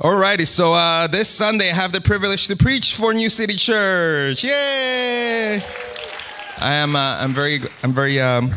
[0.00, 4.42] Alrighty, so uh, this Sunday I have the privilege to preach for New City Church.
[4.42, 5.62] Yay!
[6.58, 6.96] I am.
[6.96, 7.60] Uh, I'm very.
[7.84, 8.18] I'm very.
[8.18, 8.50] Um,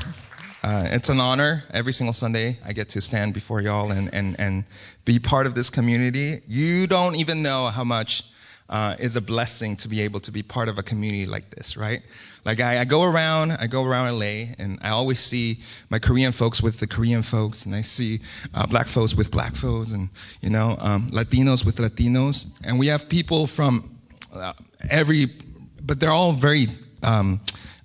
[0.63, 4.35] uh, it's an honor every single Sunday I get to stand before y'all and and
[4.39, 4.63] and
[5.05, 6.41] be part of this community.
[6.47, 8.23] You don't even know how much
[8.69, 11.77] uh, is a blessing to be able to be part of a community like this,
[11.77, 12.01] right?
[12.45, 15.59] Like I, I, go around, I go around LA, and I always see
[15.89, 18.19] my Korean folks with the Korean folks, and I see
[18.53, 20.09] uh, black folks with black folks, and
[20.41, 23.97] you know um, Latinos with Latinos, and we have people from
[24.33, 24.53] uh,
[24.89, 25.27] every,
[25.83, 26.67] but they're all very.
[27.03, 27.39] Um,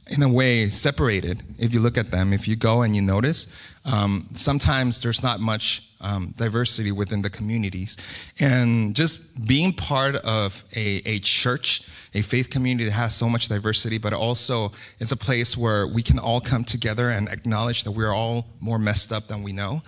[0.09, 3.47] in a way separated if you look at them if you go and you notice
[3.85, 7.97] um, sometimes there's not much um, diversity within the communities.
[8.39, 11.83] And just being part of a, a church
[12.15, 16.03] a faith community that has so much diversity but also it's a place where we
[16.03, 19.83] can all come together and acknowledge that we're all more messed up than we know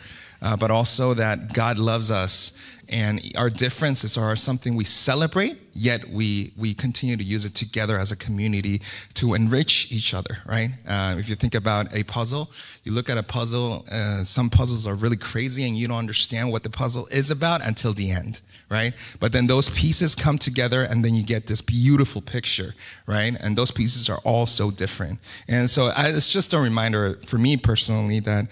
[0.44, 2.52] uh, but also that god loves us.
[2.90, 7.98] And our differences are something we celebrate yet we we continue to use it together
[7.98, 8.82] as a community
[9.14, 10.70] to enrich each other right?
[10.86, 12.50] Uh, if you think about a puzzle
[12.84, 16.52] you look at a puzzle uh, some puzzles are really crazy and you don't understand
[16.52, 18.94] what the puzzle is about until the end right?
[19.18, 22.74] But then those pieces come together and then you get this beautiful picture
[23.06, 23.34] right?
[23.40, 25.18] And those pieces are all so different.
[25.48, 28.46] And so I, it's just a reminder for me personally that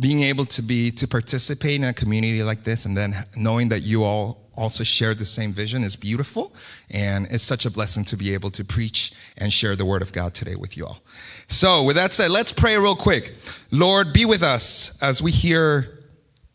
[0.00, 3.80] being able to be to participate in a community like this and then knowing that
[3.80, 6.54] you all also share the same vision is beautiful.
[6.90, 10.12] And it's such a blessing to be able to preach and share the word of
[10.12, 11.00] god today with you all.
[11.48, 13.34] So with that said let's pray real quick.
[13.70, 16.04] Lord be with us as we hear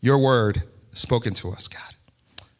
[0.00, 1.92] your word spoken to us god.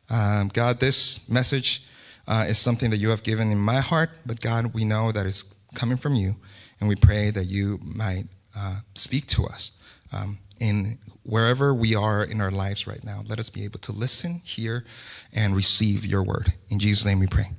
[0.08, 1.84] Um, god this message
[2.28, 5.26] uh, is something that you have given in my heart but god we know that
[5.26, 6.34] it's coming from you.
[6.80, 9.72] And we pray that you might uh, speak to us.
[10.12, 13.22] Um, in wherever we are in our lives right now.
[13.26, 14.84] Let us be able to listen, hear,
[15.32, 16.54] and receive your word.
[16.68, 17.50] In Jesus' name we pray.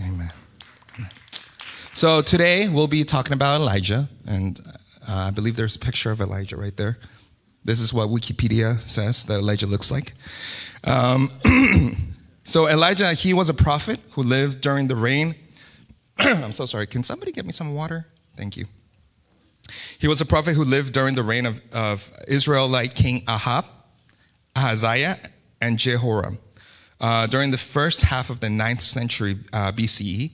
[0.00, 0.32] Amen.
[0.98, 1.10] Amen.
[1.92, 4.60] So today we'll be talking about Elijah, and
[5.08, 6.98] uh, I believe there's a picture of Elijah right there.
[7.64, 10.14] This is what Wikipedia says that Elijah looks like.
[10.84, 11.30] Um,
[12.44, 15.34] so Elijah, he was a prophet who lived during the reign.
[16.18, 16.86] I'm so sorry.
[16.86, 18.06] Can somebody get me some water?
[18.36, 18.66] Thank you.
[19.98, 23.66] He was a prophet who lived during the reign of, of Israelite King Ahab,
[24.56, 25.18] Ahaziah,
[25.60, 26.38] and Jehoram.
[27.00, 30.32] Uh, during the first half of the ninth century uh, BCE,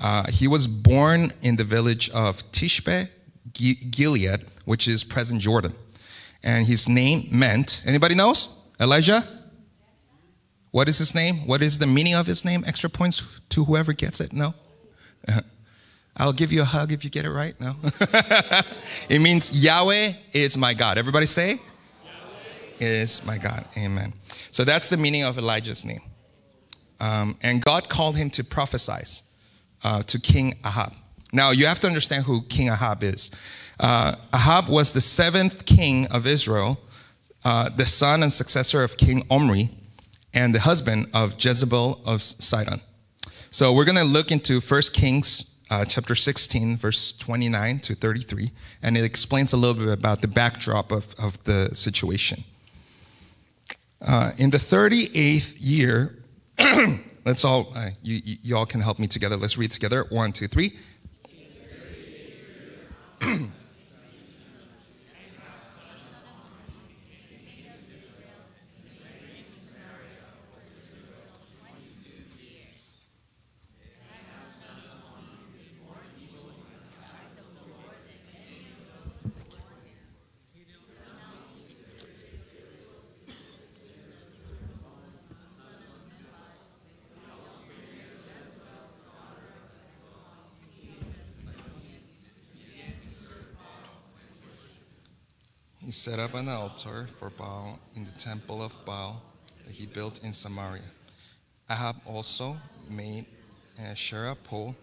[0.00, 3.08] uh, he was born in the village of Tishbe,
[3.52, 5.74] Gilead, which is present Jordan.
[6.42, 8.48] And his name meant, anybody knows?
[8.80, 9.26] Elijah?
[10.70, 11.46] What is his name?
[11.46, 12.62] What is the meaning of his name?
[12.66, 14.32] Extra points to whoever gets it?
[14.32, 14.54] No?
[16.18, 17.58] I'll give you a hug if you get it right.
[17.60, 17.76] No?
[19.08, 20.98] it means Yahweh is my God.
[20.98, 21.50] Everybody say?
[21.50, 21.60] Yahweh
[22.80, 23.64] is my God.
[23.76, 24.12] Amen.
[24.50, 26.02] So that's the meaning of Elijah's name.
[27.00, 29.22] Um, and God called him to prophesy
[29.84, 30.94] uh, to King Ahab.
[31.32, 33.30] Now, you have to understand who King Ahab is.
[33.78, 36.80] Uh, Ahab was the seventh king of Israel,
[37.44, 39.70] uh, the son and successor of King Omri,
[40.34, 42.80] and the husband of Jezebel of Sidon.
[43.50, 48.50] So we're going to look into 1 Kings uh, chapter 16, verse 29 to 33,
[48.82, 52.44] and it explains a little bit about the backdrop of, of the situation.
[54.00, 56.18] Uh, in the 38th year,
[57.24, 59.36] let's all, uh, you, you, you all can help me together.
[59.36, 60.06] Let's read together.
[60.08, 60.78] One, two, three.
[95.88, 99.22] he set up an altar for Baal in the temple of Baal
[99.64, 100.82] that he built in Samaria.
[101.70, 102.58] Ahab also
[102.90, 103.24] made
[103.78, 104.76] an Asherah pole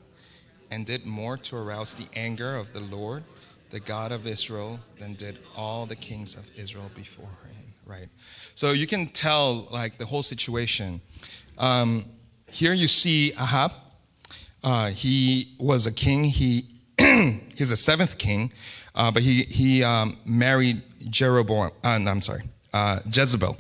[0.72, 3.24] and did more to arouse the anger of the Lord,
[3.70, 7.66] the God of Israel, than did all the kings of Israel before him.
[7.86, 8.10] Right.
[8.56, 11.02] So you can tell like the whole situation.
[11.60, 12.06] Um,
[12.48, 13.74] here you see Ahab.
[14.64, 16.24] Uh, he was a king.
[16.24, 16.66] He
[17.56, 18.52] he's a seventh king,
[18.96, 22.44] uh, but he he um, married Jeroboam, uh, I'm sorry,
[22.74, 23.58] uh, Jezebel.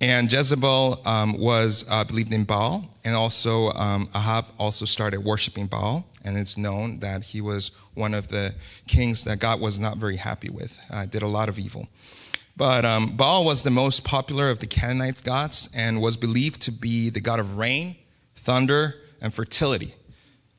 [0.00, 5.66] And Jezebel um, was uh, believed in Baal, and also um, Ahab also started worshiping
[5.66, 8.54] Baal, and it's known that he was one of the
[8.86, 11.88] kings that God was not very happy with, uh, did a lot of evil.
[12.56, 16.72] But um, Baal was the most popular of the Canaanites' gods and was believed to
[16.72, 17.96] be the god of rain,
[18.34, 19.94] thunder, and fertility.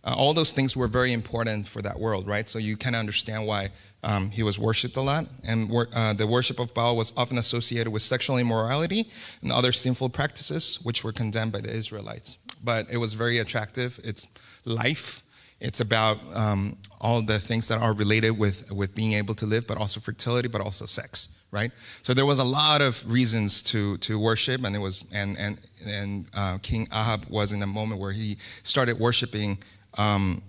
[0.03, 2.47] Uh, all those things were very important for that world, right?
[2.47, 3.69] So you kind of understand why
[4.05, 5.25] um, he was worshipped a lot.
[5.43, 9.09] And uh, the worship of Baal was often associated with sexual immorality
[9.41, 12.37] and other sinful practices, which were condemned by the Israelites.
[12.63, 13.99] But it was very attractive.
[14.03, 14.27] It's
[14.63, 15.23] life.
[15.59, 19.65] It's about um, all the things that are related with, with being able to live,
[19.65, 21.71] but also fertility, but also sex, right?
[22.03, 25.57] So there was a lot of reasons to, to worship, and it was and and
[25.85, 29.57] and uh, King Ahab was in a moment where he started worshiping
[29.97, 30.43] um,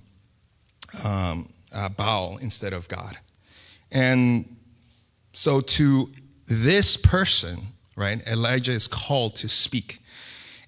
[1.04, 3.16] um, uh, Baal instead of God.
[3.90, 4.56] And
[5.32, 6.10] so to
[6.46, 7.58] this person,
[7.96, 10.00] right, Elijah is called to speak.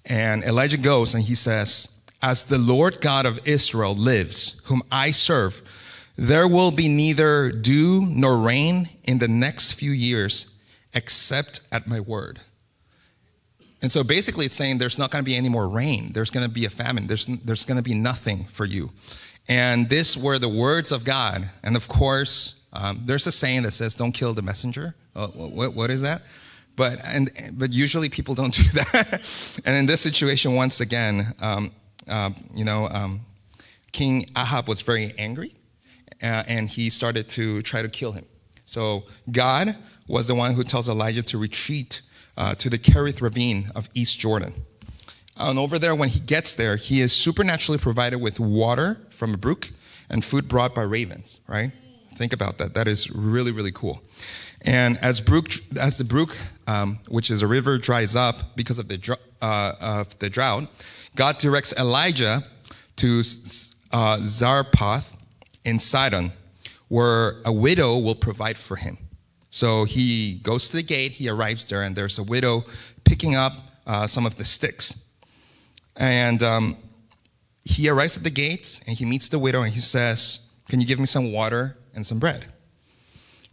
[0.05, 1.89] And Elijah goes and he says,
[2.21, 5.61] As the Lord God of Israel lives, whom I serve,
[6.15, 10.53] there will be neither dew nor rain in the next few years
[10.93, 12.39] except at my word.
[13.81, 16.11] And so basically, it's saying there's not going to be any more rain.
[16.11, 17.07] There's going to be a famine.
[17.07, 18.91] There's, there's going to be nothing for you.
[19.47, 21.47] And this were the words of God.
[21.63, 24.95] And of course, um, there's a saying that says, don't kill the messenger.
[25.15, 26.21] Uh, what, what is that?
[26.75, 29.61] But, and, but usually people don't do that.
[29.65, 31.71] and in this situation, once again, um,
[32.07, 33.21] uh, you know, um,
[33.91, 35.55] King Ahab was very angry
[36.21, 38.25] uh, and he started to try to kill him.
[38.65, 39.75] So God
[40.07, 42.01] was the one who tells Elijah to retreat
[42.37, 44.53] uh, to the Kerith ravine of East Jordan.
[45.37, 49.37] And over there, when he gets there, he is supernaturally provided with water from a
[49.37, 49.69] brook
[50.09, 51.71] and food brought by ravens, right?
[52.19, 52.73] Think about that.
[52.73, 54.01] That is really, really cool.
[54.63, 56.35] And as, brook, as the brook,
[56.67, 60.67] um, which is a river, dries up because of the, uh, of the drought,
[61.15, 62.43] God directs Elijah
[62.97, 63.23] to
[63.93, 65.15] uh, Zarephath
[65.63, 66.33] in Sidon,
[66.89, 68.97] where a widow will provide for him.
[69.49, 72.65] So he goes to the gate, he arrives there, and there's a widow
[73.05, 73.53] picking up
[73.87, 74.93] uh, some of the sticks.
[75.95, 76.75] And um,
[77.63, 80.85] he arrives at the gate and he meets the widow and he says, Can you
[80.85, 82.45] give me some water and some bread.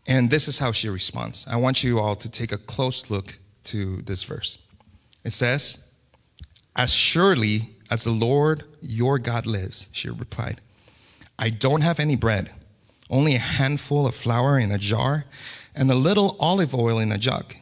[0.06, 1.44] And this is how she responds.
[1.48, 4.58] I want you all to take a close look to this verse.
[5.24, 5.84] It says,
[6.76, 10.60] As surely as the Lord your God lives, she replied,
[11.40, 12.52] I don't have any bread,
[13.10, 15.24] only a handful of flour in a jar
[15.74, 17.54] and a little olive oil in a jug.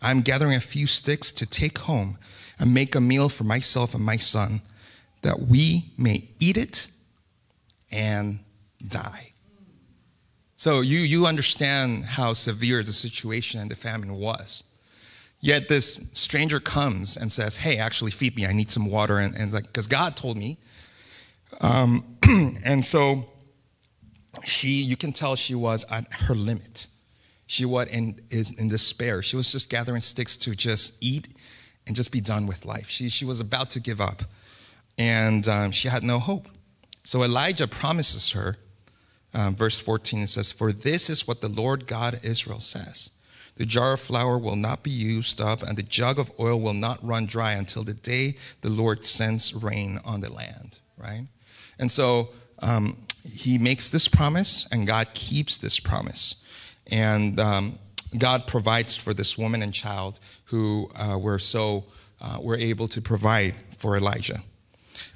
[0.00, 2.16] I'm gathering a few sticks to take home
[2.58, 4.62] and make a meal for myself and my son,
[5.20, 6.88] that we may eat it
[7.92, 8.38] and
[8.86, 9.32] die.
[10.58, 14.64] So you, you understand how severe the situation and the famine was.
[15.40, 18.44] Yet this stranger comes and says, Hey, actually feed me.
[18.44, 19.18] I need some water.
[19.18, 20.58] And, and like, because God told me.
[21.60, 22.18] Um,
[22.64, 23.28] and so
[24.44, 26.88] she, you can tell she was at her limit.
[27.46, 29.22] She was in, is in despair.
[29.22, 31.28] She was just gathering sticks to just eat
[31.86, 32.90] and just be done with life.
[32.90, 34.22] She, she was about to give up.
[34.98, 36.48] And um, she had no hope.
[37.04, 38.56] So Elijah promises her
[39.34, 43.10] um, verse 14, it says, For this is what the Lord God Israel says
[43.56, 46.74] The jar of flour will not be used up, and the jug of oil will
[46.74, 51.26] not run dry until the day the Lord sends rain on the land, right?
[51.78, 52.30] And so
[52.60, 56.36] um, he makes this promise, and God keeps this promise.
[56.90, 57.78] And um,
[58.16, 61.84] God provides for this woman and child who uh, were so
[62.20, 64.42] uh, were able to provide for Elijah.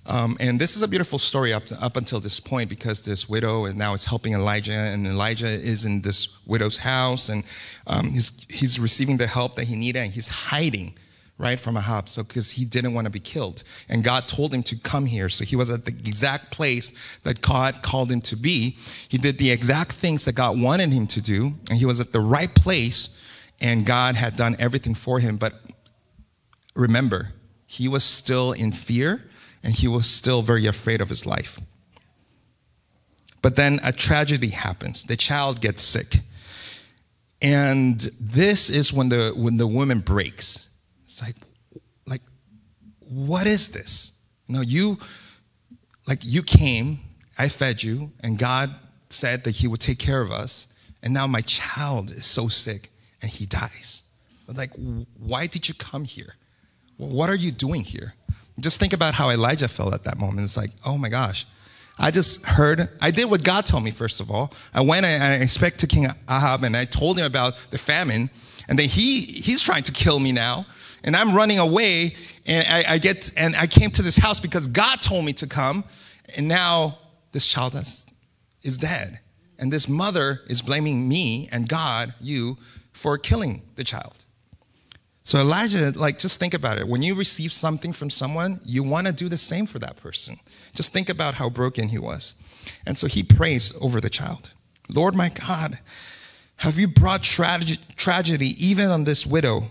[0.04, 3.66] Um, and this is a beautiful story up, up until this point because this widow
[3.66, 7.44] and now is helping Elijah, and Elijah is in this widow's house, and
[7.87, 10.94] um, he's, he's receiving the help that he needed, and he's hiding
[11.38, 14.64] right from Ahab, so because he didn't want to be killed, and God told him
[14.64, 16.92] to come here, so he was at the exact place
[17.23, 18.76] that God called him to be.
[19.09, 22.12] He did the exact things that God wanted him to do, and he was at
[22.12, 23.09] the right place,
[23.61, 25.37] and God had done everything for him.
[25.37, 25.54] But
[26.75, 27.32] remember,
[27.66, 29.23] he was still in fear
[29.62, 31.61] and he was still very afraid of his life.
[33.42, 35.04] But then a tragedy happens.
[35.04, 36.21] The child gets sick.
[37.42, 40.69] And this is when the when the woman breaks.
[41.04, 41.37] It's like
[42.07, 42.23] like
[43.00, 44.12] what is this?
[44.47, 44.99] No, you
[46.07, 47.00] like you came,
[47.37, 48.71] I fed you, and God
[49.09, 50.69] said that he would take care of us,
[51.02, 52.90] and now my child is so sick
[53.21, 54.04] and he dies.
[54.47, 54.71] But like
[55.19, 56.37] why did you come here?
[56.97, 58.14] What are you doing here?
[58.61, 60.44] Just think about how Elijah felt at that moment.
[60.44, 61.47] It's like, oh my gosh.
[61.99, 64.52] I just heard, I did what God told me, first of all.
[64.73, 68.30] I went and I spoke to King Ahab and I told him about the famine.
[68.68, 70.66] And then he, he's trying to kill me now.
[71.04, 72.14] And I'm running away
[72.47, 75.47] and I, I get, and I came to this house because God told me to
[75.47, 75.85] come.
[76.37, 76.99] And now
[77.32, 78.06] this child is,
[78.62, 79.21] is dead.
[79.59, 82.59] And this mother is blaming me and God, you,
[82.92, 84.22] for killing the child.
[85.25, 86.88] So Elijah, like, just think about it.
[86.88, 90.38] When you receive something from someone, you want to do the same for that person.
[90.75, 92.35] Just think about how broken he was.
[92.87, 94.52] And so he prays over the child
[94.88, 95.79] Lord my God,
[96.57, 99.71] have you brought trage- tragedy even on this widow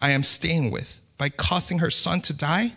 [0.00, 2.72] I am staying with by causing her son to die?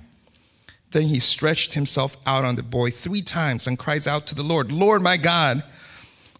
[0.92, 4.44] Then he stretched himself out on the boy three times and cries out to the
[4.44, 5.64] Lord, Lord my God,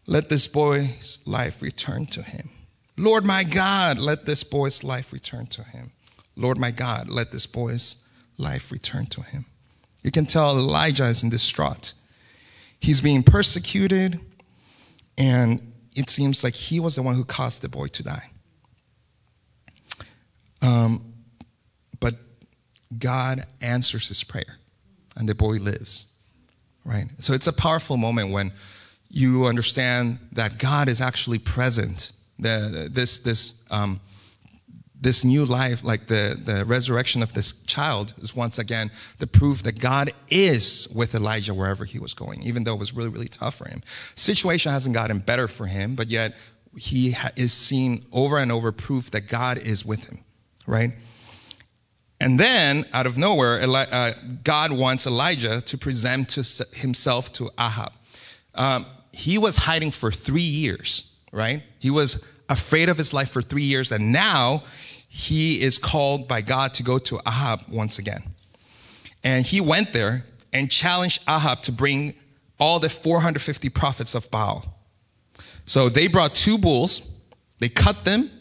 [0.08, 2.50] let this boy's life return to him.
[3.00, 5.92] Lord my God, let this boy's life return to him.
[6.36, 7.96] Lord my God, let this boy's
[8.38, 9.46] life return to him.
[10.04, 11.94] You can tell Elijah is in distraught.
[12.80, 14.20] He's being persecuted,
[15.18, 18.30] and it seems like he was the one who caused the boy to die.
[20.62, 21.14] Um,
[22.02, 22.16] but
[22.98, 24.58] God answers his prayer,
[25.16, 26.06] and the boy lives.
[26.86, 27.08] Right?
[27.20, 28.52] So it's a powerful moment when
[29.10, 32.12] you understand that God is actually present.
[32.40, 34.00] The, this, this, um,
[35.00, 39.64] this new life, like the, the resurrection of this child, is once again the proof
[39.64, 43.28] that God is with Elijah wherever he was going, even though it was really, really
[43.28, 43.82] tough for him.
[44.16, 46.36] Situation hasn't gotten better for him, but yet
[46.78, 50.20] he ha- is seen over and over proof that God is with him,
[50.68, 50.92] right?
[52.20, 57.50] And then, out of nowhere, Eli- uh, God wants Elijah to present to himself to
[57.58, 57.94] Ahab.
[58.56, 61.64] Um, he was hiding for three years, right?
[61.80, 64.64] He was afraid of his life for three years, and now
[65.08, 68.24] he is called by God to go to Ahab once again.
[69.24, 72.14] And he went there and challenged Ahab to bring
[72.60, 74.66] all the 450 prophets of Baal.
[75.66, 77.02] So they brought two bulls,
[77.60, 78.32] they cut them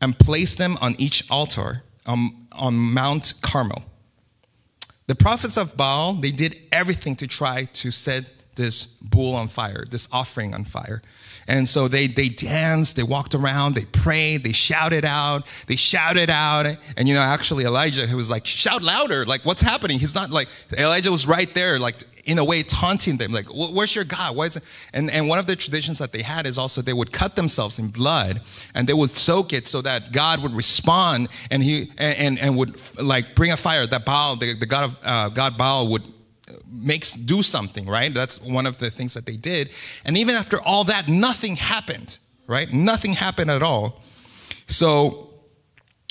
[0.00, 3.84] and placed them on each altar um, on Mount Carmel.
[5.06, 9.84] The prophets of Baal, they did everything to try to set this bull on fire,
[9.88, 11.02] this offering on fire.
[11.48, 16.30] And so they, they danced, they walked around, they prayed, they shouted out, they shouted
[16.30, 16.66] out.
[16.96, 19.98] And you know, actually Elijah, who was like, shout louder, like what's happening?
[19.98, 23.94] He's not like, Elijah was right there, like in a way taunting them, like, where's
[23.94, 24.36] your God?
[24.36, 24.62] Why is it?
[24.92, 27.80] And, and one of the traditions that they had is also they would cut themselves
[27.80, 28.42] in blood
[28.74, 32.78] and they would soak it so that God would respond and he, and, and would
[33.00, 36.11] like bring a fire that Baal, the, the God of, uh, God Baal would
[36.70, 38.12] makes do something, right?
[38.12, 39.70] That's one of the things that they did.
[40.04, 42.72] And even after all that, nothing happened, right?
[42.72, 44.00] Nothing happened at all.
[44.66, 45.30] So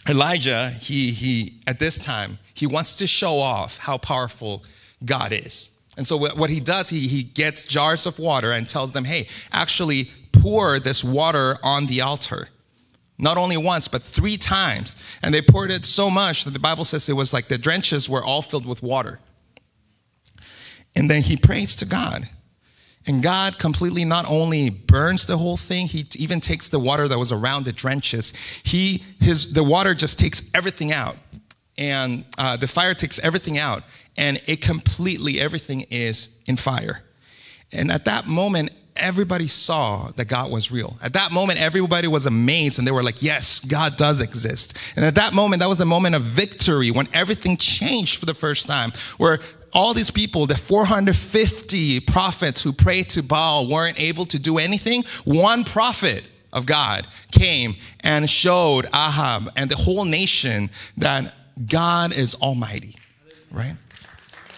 [0.08, 4.64] Elijah, he he at this time, he wants to show off how powerful
[5.06, 5.70] God is.
[5.98, 9.28] And so what he does, he he gets jars of water and tells them, "Hey,
[9.52, 12.50] actually pour this water on the altar."
[13.22, 14.96] Not only once, but three times.
[15.22, 18.10] And they poured it so much that the Bible says it was like the drenches
[18.10, 19.20] were all filled with water.
[20.96, 22.30] And then he prays to God.
[23.08, 27.18] And God completely not only burns the whole thing, he even takes the water that
[27.18, 28.34] was around the drenches.
[28.64, 31.18] He, his, the water just takes everything out.
[31.78, 33.84] And uh, the fire takes everything out.
[34.18, 37.02] And it completely, everything is in fire.
[37.72, 40.98] And at that moment, everybody saw that God was real.
[41.02, 44.78] At that moment, everybody was amazed and they were like, yes, God does exist.
[44.96, 48.34] And at that moment, that was a moment of victory when everything changed for the
[48.34, 49.40] first time, where
[49.74, 55.04] all these people, the 450 prophets who prayed to Baal weren't able to do anything.
[55.24, 56.24] One prophet
[56.54, 61.34] of God came and showed Ahab and the whole nation that
[61.68, 62.96] God is almighty,
[63.52, 63.76] right?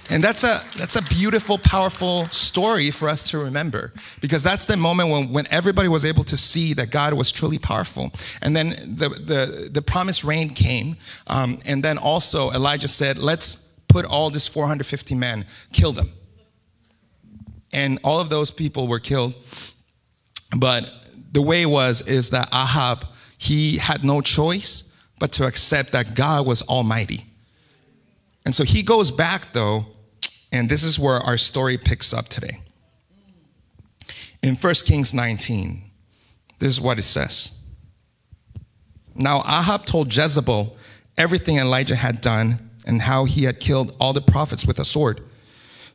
[0.09, 4.75] And that's a, that's a beautiful, powerful story for us to remember because that's the
[4.75, 8.11] moment when, when everybody was able to see that God was truly powerful.
[8.41, 10.97] And then the, the, the promised rain came.
[11.27, 13.62] Um, and then also Elijah said, let's
[13.93, 16.11] put all these 450 men, kill them.
[17.71, 19.35] And all of those people were killed.
[20.57, 20.89] But
[21.31, 23.05] the way was is that Ahab,
[23.37, 24.83] he had no choice
[25.19, 27.25] but to accept that God was almighty.
[28.45, 29.85] And so he goes back though,
[30.51, 32.61] and this is where our story picks up today.
[34.41, 35.83] In 1 Kings 19,
[36.57, 37.51] this is what it says.
[39.13, 40.75] Now Ahab told Jezebel
[41.15, 45.21] everything Elijah had done and how he had killed all the prophets with a sword.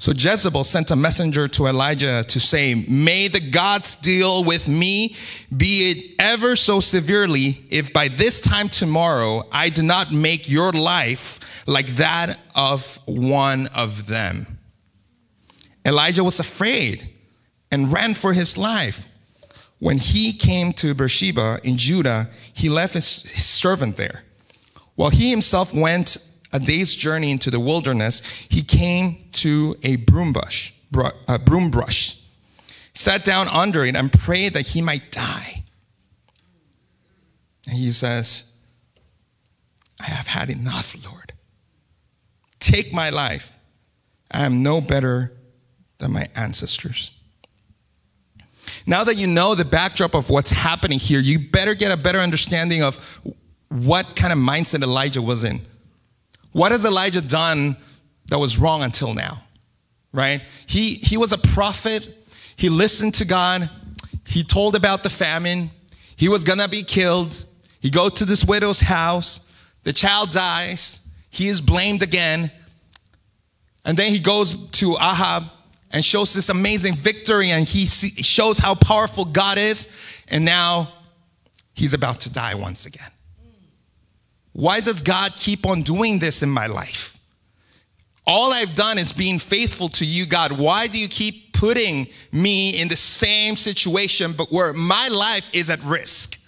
[0.01, 5.17] So Jezebel sent a messenger to Elijah to say, May the gods deal with me,
[5.55, 10.71] be it ever so severely, if by this time tomorrow I do not make your
[10.71, 14.59] life like that of one of them.
[15.85, 17.11] Elijah was afraid
[17.73, 19.09] and ran for his life.
[19.81, 24.23] When he came to Beersheba in Judah, he left his, his servant there.
[24.95, 26.19] While he himself went
[26.53, 30.35] a day's journey into the wilderness, he came to a broom
[31.29, 32.21] a broom brush,
[32.95, 35.65] sat down under it and prayed that he might die.
[37.67, 38.45] And he says,
[40.01, 41.33] I have had enough, Lord.
[42.61, 43.59] Take my life.
[44.31, 45.33] I am no better
[45.99, 47.11] than my ancestors.
[48.87, 52.19] Now that you know the backdrop of what's happening here, you better get a better
[52.21, 52.97] understanding of
[53.69, 55.61] what kind of mindset Elijah was in.
[56.53, 57.77] What has Elijah done
[58.27, 59.43] that was wrong until now?
[60.13, 60.43] Right?
[60.67, 62.29] He, he was a prophet.
[62.57, 63.71] He listened to God.
[64.27, 65.71] He told about the famine.
[66.17, 67.45] He was gonna be killed.
[67.81, 69.41] He goes to this widow's house.
[69.85, 71.01] The child dies.
[71.31, 72.51] He is blamed again.
[73.85, 75.45] And then he goes to Ahab
[75.91, 79.89] and shows this amazing victory and he shows how powerful God is.
[80.29, 80.93] And now
[81.75, 83.11] he's about to die once again.
[84.59, 87.17] Why does God keep on doing this in my life?
[88.27, 90.51] All I've done is being faithful to you, God.
[90.51, 95.71] Why do you keep putting me in the same situation, but where my life is
[95.71, 96.41] at risk?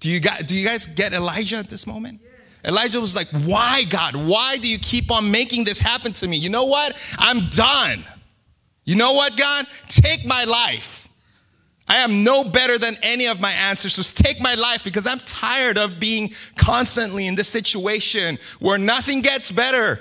[0.00, 2.20] Do you, guys, do you guys get Elijah at this moment?
[2.62, 4.16] Elijah was like, Why, God?
[4.16, 6.36] Why do you keep on making this happen to me?
[6.36, 6.94] You know what?
[7.16, 8.04] I'm done.
[8.84, 9.64] You know what, God?
[9.88, 11.03] Take my life.
[11.86, 14.12] I am no better than any of my ancestors.
[14.12, 19.52] Take my life because I'm tired of being constantly in this situation where nothing gets
[19.52, 20.00] better.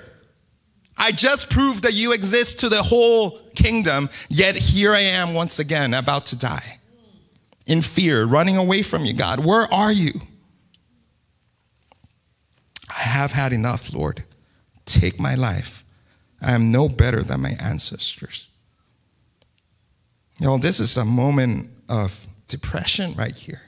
[0.96, 5.60] I just proved that you exist to the whole kingdom, yet here I am once
[5.60, 6.80] again about to die
[7.66, 9.40] in fear, running away from you, God.
[9.40, 10.22] Where are you?
[12.90, 14.24] I have had enough, Lord.
[14.86, 15.84] Take my life.
[16.42, 18.48] I am no better than my ancestors.
[20.40, 23.62] You know, this is a moment of depression right here.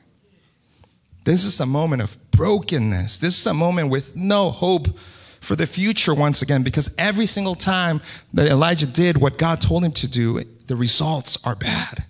[1.24, 3.18] This is a moment of brokenness.
[3.18, 4.88] This is a moment with no hope
[5.42, 8.02] for the future once again because every single time
[8.34, 12.06] that Elijah did what God told him to do, the results are bad.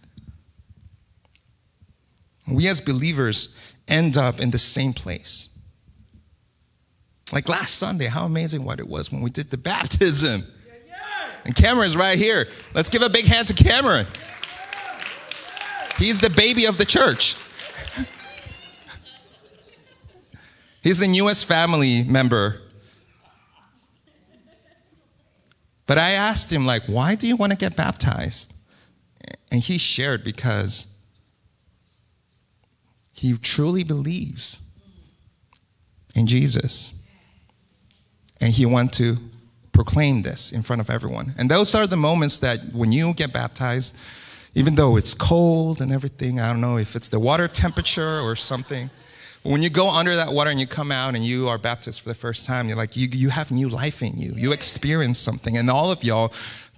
[2.52, 3.56] We as believers
[3.88, 5.50] end up in the same place.
[7.32, 10.44] Like last Sunday, how amazing what it was when we did the baptism.
[11.44, 12.48] And Cameron's right here.
[12.74, 14.08] Let's give a big hand to Cameron.
[15.98, 17.36] He's the baby of the church.
[20.81, 22.62] He's the newest family member.
[25.88, 28.53] But I asked him, like, why do you want to get baptized?
[29.51, 30.88] And he shared because
[33.14, 34.60] he truly believes
[36.14, 36.94] in Jesus.
[38.42, 39.18] And he wants to
[39.72, 41.34] proclaim this in front of everyone.
[41.38, 43.96] And those are the moments that when you get baptized,
[44.55, 48.35] even though it's cold and everything, I don't know if it's the water temperature or
[48.35, 48.89] something.
[49.44, 52.01] But When you go under that water and you come out and you are baptized
[52.01, 54.33] for the first time, you're like, you, you have new life in you.
[54.35, 55.57] You experience something.
[55.57, 56.33] And all of y'all,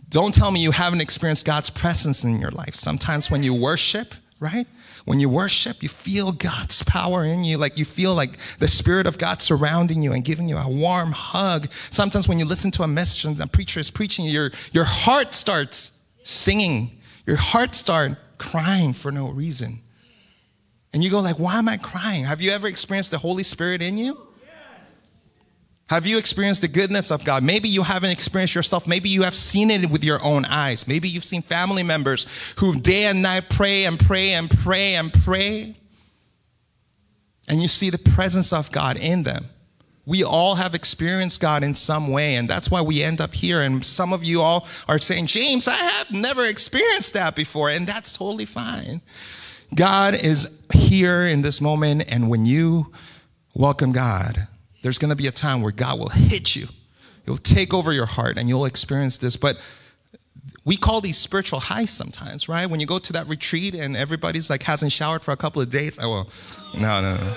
[0.09, 2.75] don't tell me you haven't experienced God's presence in your life.
[2.75, 4.67] Sometimes when you worship, right?
[5.05, 7.57] When you worship, you feel God's power in you.
[7.57, 11.11] Like you feel like the Spirit of God surrounding you and giving you a warm
[11.11, 11.71] hug.
[11.89, 15.33] Sometimes when you listen to a message and a preacher is preaching, your, your heart
[15.33, 15.91] starts
[16.23, 16.96] singing.
[17.27, 19.81] Your heart starts crying for no reason.
[20.93, 22.23] And you go like, why am I crying?
[22.23, 24.19] Have you ever experienced the Holy Spirit in you?
[25.89, 27.43] Have you experienced the goodness of God?
[27.43, 28.87] Maybe you haven't experienced yourself.
[28.87, 30.87] Maybe you have seen it with your own eyes.
[30.87, 35.13] Maybe you've seen family members who day and night pray and pray and pray and
[35.13, 35.75] pray.
[37.47, 39.45] And you see the presence of God in them.
[40.08, 43.62] We all have experienced God in some way, and that's why we end up here.
[43.62, 47.86] And some of you all are saying, James, I have never experienced that before, and
[47.86, 49.02] that's totally fine.
[49.76, 52.93] God is here in this moment, and when you
[53.54, 54.48] welcome God,
[54.82, 56.67] there's going to be a time where God will hit you.
[57.26, 59.36] He'll take over your heart and you'll experience this.
[59.36, 59.58] But
[60.63, 62.70] we call these spiritual highs sometimes, right?
[62.70, 65.70] When you go to that retreat and everybody's like hasn't showered for a couple of
[65.70, 66.00] days.
[66.02, 66.30] Oh, well,
[66.74, 67.34] no, no, no.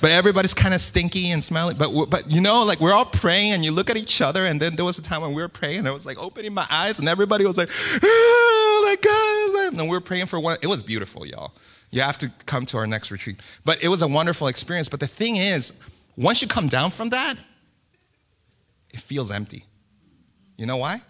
[0.00, 1.74] But everybody's kind of stinky and smelly.
[1.74, 4.46] But, but you know, like we're all praying and you look at each other.
[4.46, 6.54] And then there was a time when we were praying and I was like opening
[6.54, 7.70] my eyes and everybody was like,
[8.02, 9.78] oh my God.
[9.78, 10.56] And we were praying for one.
[10.62, 11.52] It was beautiful, y'all.
[11.90, 13.40] You have to come to our next retreat.
[13.64, 14.88] But it was a wonderful experience.
[14.88, 15.72] But the thing is,
[16.16, 17.34] once you come down from that,
[18.92, 19.64] it feels empty.
[20.56, 21.02] You know why?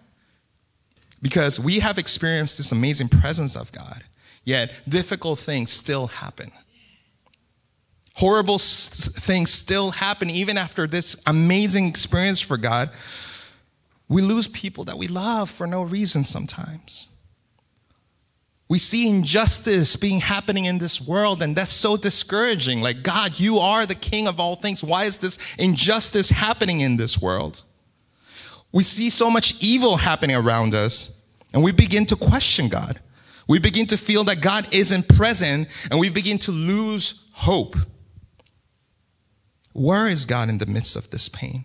[1.23, 4.05] Because we have experienced this amazing presence of God,
[4.45, 6.51] yet difficult things still happen.
[8.21, 12.91] Horrible things still happen even after this amazing experience for God.
[14.11, 17.09] We lose people that we love for no reason sometimes.
[18.69, 22.83] We see injustice being happening in this world, and that's so discouraging.
[22.83, 24.85] Like, God, you are the king of all things.
[24.85, 27.63] Why is this injustice happening in this world?
[28.71, 31.11] We see so much evil happening around us,
[31.55, 33.01] and we begin to question God.
[33.49, 37.77] We begin to feel that God isn't present, and we begin to lose hope.
[39.81, 41.65] Where is God in the midst of this pain?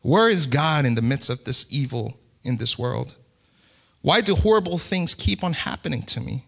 [0.00, 3.14] Where is God in the midst of this evil in this world?
[4.00, 6.44] Why do horrible things keep on happening to me?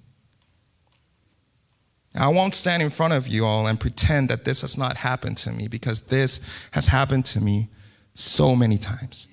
[2.17, 5.37] I won't stand in front of you all and pretend that this has not happened
[5.39, 6.41] to me because this
[6.73, 7.69] has happened to me
[8.15, 9.29] so many times.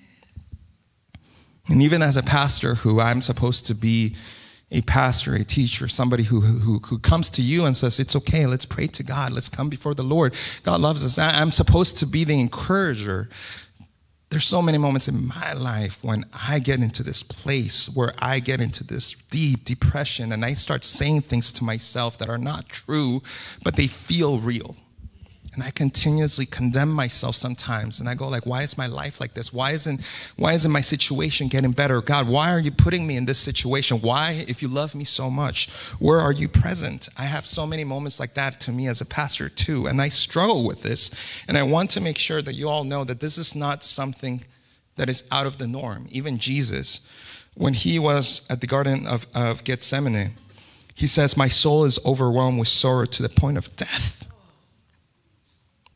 [1.67, 4.15] And even as a pastor who I'm supposed to be
[4.71, 8.45] a pastor, a teacher, somebody who, who, who comes to you and says, It's okay,
[8.45, 10.35] let's pray to God, let's come before the Lord.
[10.63, 11.17] God loves us.
[11.17, 13.29] I'm supposed to be the encourager.
[14.29, 18.39] There's so many moments in my life when I get into this place where I
[18.39, 22.69] get into this deep depression and I start saying things to myself that are not
[22.69, 23.21] true,
[23.65, 24.77] but they feel real.
[25.53, 27.99] And I continuously condemn myself sometimes.
[27.99, 29.51] And I go like, why is my life like this?
[29.51, 30.01] Why isn't,
[30.37, 32.01] why isn't my situation getting better?
[32.01, 33.99] God, why are you putting me in this situation?
[33.99, 37.09] Why, if you love me so much, where are you present?
[37.17, 39.87] I have so many moments like that to me as a pastor too.
[39.87, 41.11] And I struggle with this.
[41.49, 44.45] And I want to make sure that you all know that this is not something
[44.95, 46.07] that is out of the norm.
[46.11, 47.01] Even Jesus,
[47.55, 50.35] when he was at the Garden of, of Gethsemane,
[50.95, 54.25] he says, my soul is overwhelmed with sorrow to the point of death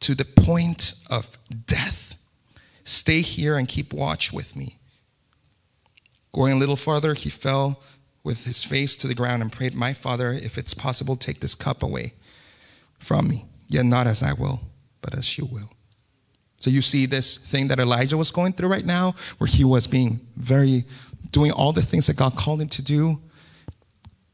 [0.06, 2.15] to the point of death.
[2.84, 4.78] Stay here and keep watch with me.
[6.32, 7.82] Going a little farther, he fell
[8.24, 11.56] with his face to the ground and prayed, My Father, if it's possible, take this
[11.56, 12.13] cup away
[13.00, 13.46] from me.
[13.68, 14.62] Yet not as I will,
[15.02, 15.72] but as you will.
[16.60, 19.88] So you see this thing that Elijah was going through right now, where he was
[19.88, 20.86] being very,
[21.32, 23.20] doing all the things that God called him to do,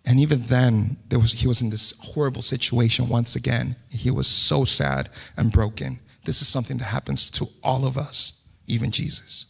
[0.06, 3.76] and even then, there was, he was in this horrible situation once again.
[3.90, 6.00] He was so sad and broken.
[6.26, 8.34] This is something that happens to all of us,
[8.68, 9.46] even Jesus.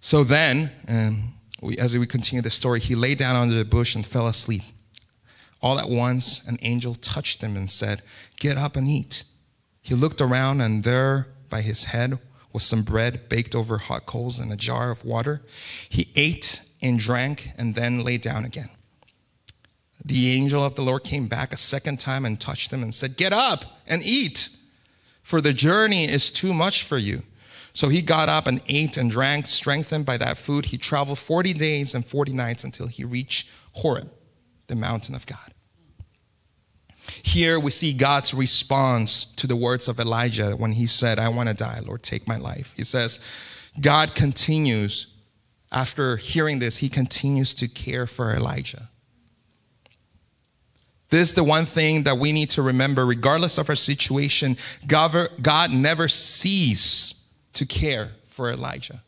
[0.00, 3.94] So then, um, we, as we continue the story, he lay down under the bush
[3.94, 4.62] and fell asleep.
[5.60, 8.02] All at once, an angel touched him and said,
[8.38, 9.24] Get up and eat.
[9.82, 12.18] He looked around, and there by his head
[12.52, 15.42] was some bread baked over hot coals and a jar of water.
[15.88, 18.70] He ate and drank and then lay down again.
[20.04, 23.16] The angel of the Lord came back a second time and touched him and said,
[23.16, 24.50] Get up and eat,
[25.22, 27.22] for the journey is too much for you.
[27.72, 30.66] So he got up and ate and drank, strengthened by that food.
[30.66, 34.10] He traveled 40 days and 40 nights until he reached Horeb,
[34.66, 35.54] the mountain of God.
[37.22, 41.48] Here we see God's response to the words of Elijah when he said, I want
[41.48, 42.72] to die, Lord, take my life.
[42.76, 43.20] He says,
[43.80, 45.06] God continues,
[45.70, 48.88] after hearing this, he continues to care for Elijah.
[51.10, 55.70] This is the one thing that we need to remember, regardless of our situation, God,
[55.70, 57.14] never ceases
[57.54, 59.02] to care for Elijah.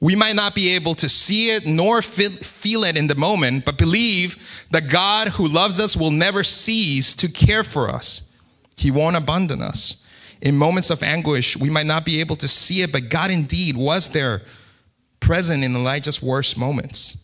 [0.00, 3.78] We might not be able to see it nor feel it in the moment, but
[3.78, 4.36] believe
[4.70, 8.22] that God who loves us will never cease to care for us.
[8.76, 10.02] He won't abandon us.
[10.46, 13.76] In moments of anguish, we might not be able to see it, but God indeed
[13.76, 14.42] was there
[15.18, 17.18] present in Elijah's worst moments.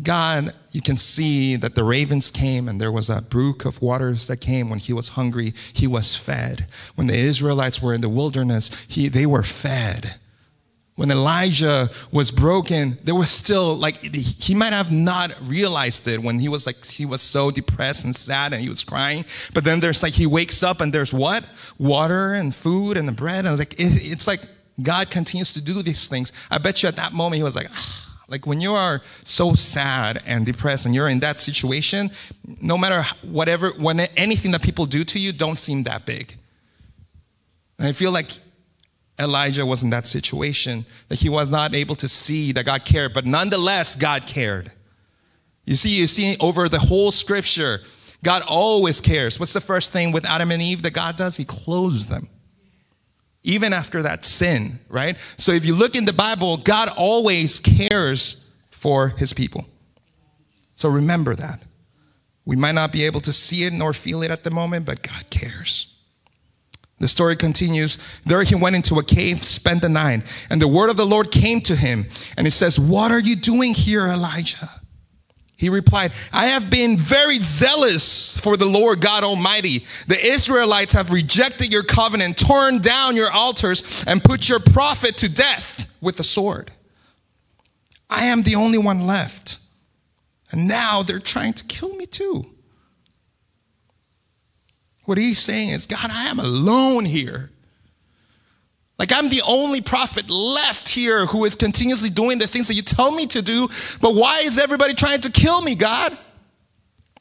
[0.00, 4.28] God, you can see that the ravens came and there was a brook of waters
[4.28, 5.54] that came when he was hungry.
[5.72, 6.68] He was fed.
[6.94, 10.14] When the Israelites were in the wilderness, he, they were fed
[10.96, 16.38] when Elijah was broken, there was still like he might have not realized it when
[16.38, 19.24] he was like he was so depressed and sad and he was crying.
[19.52, 21.44] But then there's like he wakes up and there's what
[21.78, 24.40] water and food and the bread and like it, it's like
[24.82, 26.32] God continues to do these things.
[26.50, 27.68] I bet you at that moment he was like.
[27.70, 28.02] Ah.
[28.28, 32.10] Like when you are so sad and depressed and you're in that situation,
[32.60, 36.34] no matter whatever, when anything that people do to you, don't seem that big.
[37.78, 38.30] And I feel like
[39.18, 43.14] Elijah was in that situation, that he was not able to see that God cared,
[43.14, 44.72] but nonetheless, God cared.
[45.64, 47.80] You see, you see over the whole scripture,
[48.22, 49.40] God always cares.
[49.40, 51.36] What's the first thing with Adam and Eve that God does?
[51.36, 52.28] He clothes them.
[53.42, 55.16] Even after that sin, right?
[55.36, 59.66] So if you look in the Bible, God always cares for his people.
[60.74, 61.62] So remember that.
[62.44, 65.02] We might not be able to see it nor feel it at the moment, but
[65.02, 65.95] God cares.
[66.98, 67.98] The story continues.
[68.24, 71.30] There he went into a cave, spent the night, and the word of the Lord
[71.30, 72.06] came to him.
[72.36, 74.70] And it says, What are you doing here, Elijah?
[75.58, 79.86] He replied, I have been very zealous for the Lord God Almighty.
[80.06, 85.30] The Israelites have rejected your covenant, torn down your altars, and put your prophet to
[85.30, 86.72] death with the sword.
[88.10, 89.58] I am the only one left.
[90.52, 92.55] And now they're trying to kill me too.
[95.06, 97.50] What he's saying is, God, I am alone here.
[98.98, 102.82] Like I'm the only prophet left here who is continuously doing the things that you
[102.82, 103.68] tell me to do,
[104.00, 106.16] but why is everybody trying to kill me, God?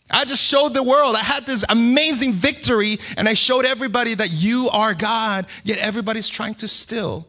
[0.10, 1.16] I just showed the world.
[1.16, 6.30] I had this amazing victory and I showed everybody that you are God, yet everybody's
[6.30, 7.28] trying to still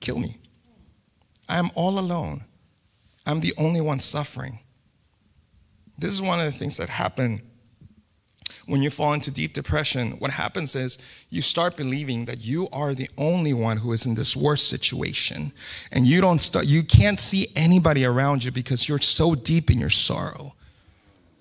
[0.00, 0.38] kill me.
[1.48, 2.44] I am all alone.
[3.26, 4.60] I'm the only one suffering.
[5.98, 7.42] This is one of the things that happen
[8.66, 10.12] when you fall into deep depression.
[10.12, 10.98] What happens is
[11.30, 15.52] you start believing that you are the only one who is in this worst situation,
[15.92, 16.66] and you don't start.
[16.66, 20.54] You can't see anybody around you because you're so deep in your sorrow.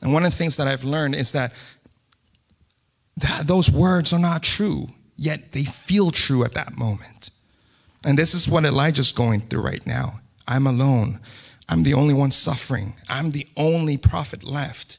[0.02, 1.54] And one of the things that I've learned is that,
[3.18, 7.30] that those words are not true, yet they feel true at that moment.
[8.06, 10.20] And this is what Elijah's going through right now.
[10.46, 11.20] I'm alone.
[11.70, 12.96] I'm the only one suffering.
[13.08, 14.98] I'm the only prophet left.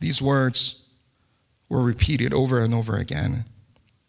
[0.00, 0.83] These words
[1.74, 3.44] were repeated over and over again.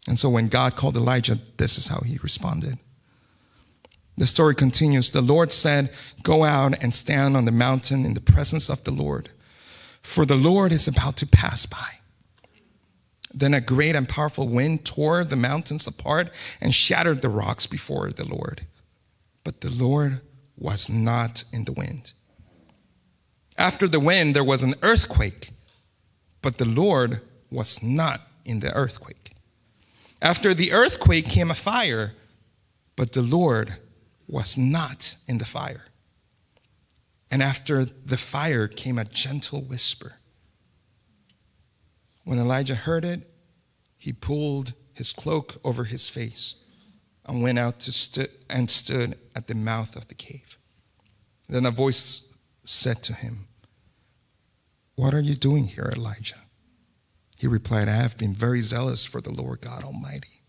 [0.06, 2.78] And so when God called Elijah, this is how he responded.
[4.16, 5.10] The story continues.
[5.10, 8.92] The Lord said, Go out and stand on the mountain in the presence of the
[8.92, 9.30] Lord,
[10.00, 11.98] for the Lord is about to pass by.
[13.34, 18.10] Then a great and powerful wind tore the mountains apart and shattered the rocks before
[18.10, 18.64] the Lord.
[19.42, 20.20] But the Lord
[20.56, 22.12] was not in the wind.
[23.58, 25.50] After the wind, there was an earthquake,
[26.40, 27.20] but the Lord
[27.56, 29.30] was not in the earthquake.
[30.20, 32.12] After the earthquake came a fire,
[32.96, 33.76] but the Lord
[34.28, 35.86] was not in the fire.
[37.30, 40.16] And after the fire came a gentle whisper.
[42.24, 43.20] When Elijah heard it,
[43.96, 46.56] he pulled his cloak over his face
[47.24, 50.58] and went out to st- and stood at the mouth of the cave.
[51.48, 52.22] Then a voice
[52.64, 53.46] said to him,
[54.94, 56.45] What are you doing here, Elijah?
[57.36, 60.42] He replied, I have been very zealous for the Lord God Almighty.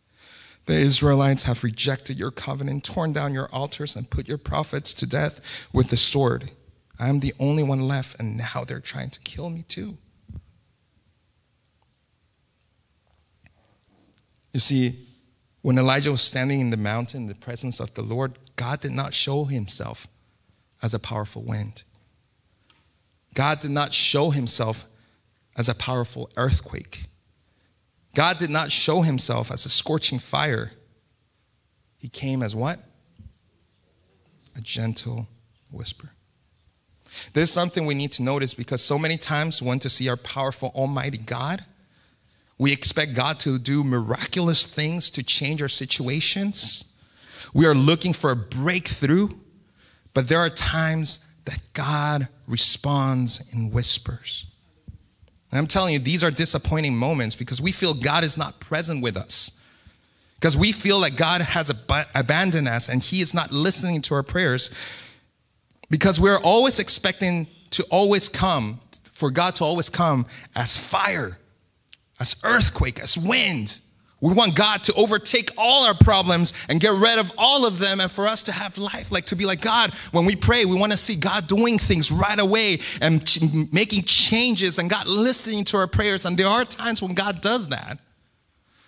[0.65, 5.05] The Israelites have rejected your covenant, torn down your altars, and put your prophets to
[5.05, 5.39] death
[5.71, 6.51] with the sword.
[6.99, 9.97] I am the only one left, and now they're trying to kill me too.
[14.53, 15.07] You see,
[15.61, 18.93] when Elijah was standing in the mountain in the presence of the Lord, God did
[18.93, 20.07] not show himself
[20.81, 21.83] as a powerful wind.
[23.33, 24.85] God did not show himself
[25.57, 27.05] as a powerful earthquake.
[28.13, 30.71] God did not show himself as a scorching fire.
[31.97, 32.79] He came as what?
[34.55, 35.27] A gentle
[35.71, 36.11] whisper.
[37.33, 40.17] This is something we need to notice because so many times want to see our
[40.17, 41.65] powerful, almighty God.
[42.59, 46.85] We expect God to do miraculous things to change our situations.
[47.53, 49.29] We are looking for a breakthrough,
[50.13, 54.47] but there are times that God responds in whispers.
[55.51, 59.01] And I'm telling you, these are disappointing moments because we feel God is not present
[59.01, 59.51] with us.
[60.35, 64.15] Because we feel like God has ab- abandoned us and He is not listening to
[64.15, 64.69] our prayers.
[65.89, 68.79] Because we're always expecting to always come,
[69.11, 71.39] for God to always come as fire,
[72.19, 73.79] as earthquake, as wind.
[74.19, 77.99] We want God to overtake all our problems and get rid of all of them
[77.99, 79.93] and for us to have life, like to be like God.
[80.11, 84.03] When we pray, we want to see God doing things right away and ch- making
[84.03, 86.25] changes and God listening to our prayers.
[86.25, 87.99] And there are times when God does that.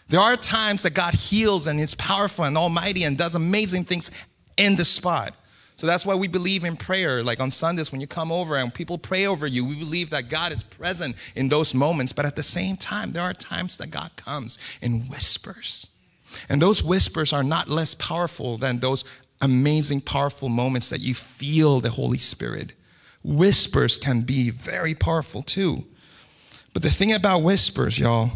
[0.07, 4.09] There are times that God heals and is powerful and almighty and does amazing things
[4.57, 5.35] in the spot.
[5.79, 7.23] So that's why we believe in prayer.
[7.23, 10.27] Like on Sundays, when you come over and people pray over you, we believe that
[10.27, 12.11] God is present in those moments.
[12.11, 15.87] But at the same time, there are times that God comes in whispers.
[16.49, 19.05] And those whispers are not less powerful than those
[19.39, 22.75] amazing, powerful moments that you feel the Holy Spirit.
[23.23, 25.85] Whispers can be very powerful too.
[26.73, 28.31] But the thing about whispers, y'all,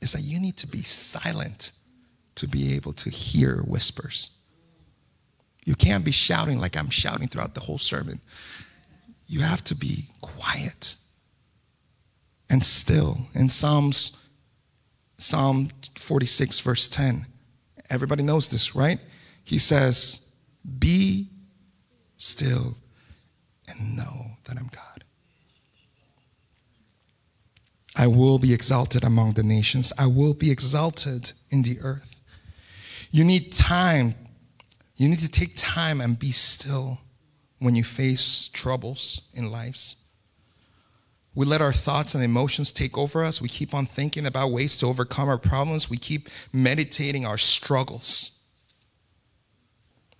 [0.00, 1.72] is that you need to be silent
[2.36, 4.30] to be able to hear whispers.
[5.64, 8.20] You can't be shouting like I'm shouting throughout the whole sermon.
[9.26, 10.96] You have to be quiet
[12.48, 13.18] and still.
[13.34, 14.16] In Psalms,
[15.18, 17.26] Psalm 46, verse 10,
[17.88, 18.98] everybody knows this, right?
[19.44, 20.20] He says,
[20.78, 21.28] Be
[22.16, 22.76] still
[23.68, 25.04] and know that I'm God.
[27.96, 29.92] I will be exalted among the nations.
[29.98, 32.20] I will be exalted in the earth.
[33.10, 34.14] You need time
[35.00, 36.98] you need to take time and be still
[37.58, 39.96] when you face troubles in lives.
[41.34, 43.40] We let our thoughts and emotions take over us.
[43.40, 45.88] We keep on thinking about ways to overcome our problems.
[45.88, 48.32] We keep meditating our struggles.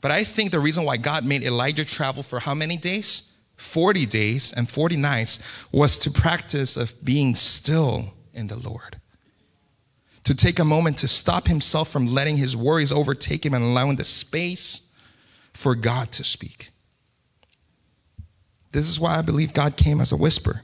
[0.00, 3.34] But I think the reason why God made Elijah travel for how many days?
[3.56, 5.40] 40 days and 40 nights
[5.72, 8.99] was to practice of being still in the Lord
[10.24, 13.96] to take a moment to stop himself from letting his worries overtake him and allowing
[13.96, 14.90] the space
[15.52, 16.70] for God to speak.
[18.72, 20.62] This is why I believe God came as a whisper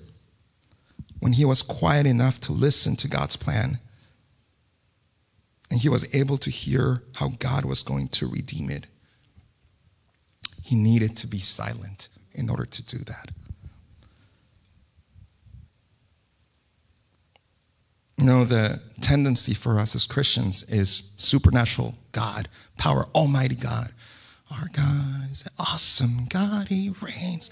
[1.19, 3.81] when he was quiet enough to listen to God's plan.
[5.71, 8.87] And he was able to hear how God was going to redeem it.
[10.62, 13.31] He needed to be silent in order to do that.
[18.16, 22.48] You know, the tendency for us as Christians is supernatural God,
[22.79, 23.92] power, Almighty God.
[24.50, 26.26] Our God is awesome.
[26.29, 27.50] God, He reigns.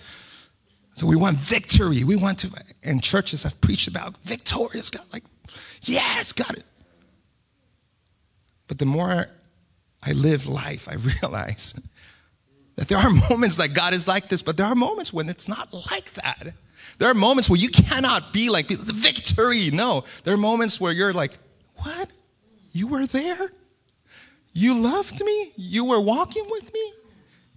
[0.94, 2.04] So we want victory.
[2.04, 2.50] We want to,
[2.82, 5.04] and churches have preached about victorious God.
[5.12, 5.24] Like,
[5.82, 6.62] yes, God.
[8.68, 9.26] But the more
[10.02, 11.74] I live life, I realize
[12.76, 15.48] that there are moments that God is like this, but there are moments when it's
[15.48, 16.54] not like that.
[16.98, 19.70] There are moments where you cannot be like victory.
[19.70, 21.38] No, there are moments where you're like,
[21.76, 22.10] what?
[22.72, 23.50] You were there?
[24.52, 25.52] You loved me?
[25.56, 26.92] You were walking with me?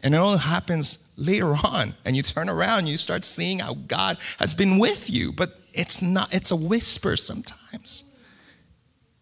[0.04, 1.96] And it all happens later on.
[2.06, 5.32] And you turn around, and you start seeing how God has been with you.
[5.32, 8.04] But it's not, it's a whisper sometimes.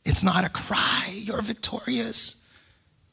[0.06, 1.12] It's not a cry.
[1.14, 2.38] You're victorious.